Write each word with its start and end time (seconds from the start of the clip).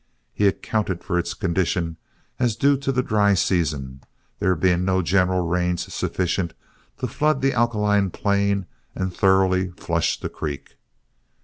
He 0.33 0.47
accounted 0.47 1.03
for 1.03 1.19
its 1.19 1.35
condition 1.35 1.97
as 2.39 2.55
due 2.55 2.75
to 2.75 2.91
the 2.91 3.03
dry 3.03 3.35
season, 3.35 4.01
there 4.39 4.55
being 4.55 4.83
no 4.83 5.03
general 5.03 5.45
rains 5.47 5.93
sufficient 5.93 6.55
to 6.97 7.05
flood 7.07 7.43
the 7.43 7.53
alkaline 7.53 8.09
plain 8.09 8.65
and 8.95 9.15
thoroughly 9.15 9.69
flush 9.77 10.19
the 10.19 10.27
creek. 10.27 10.77